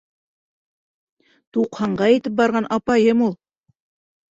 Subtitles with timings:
[1.59, 3.39] Туҡһанға етеп барған апайым ул.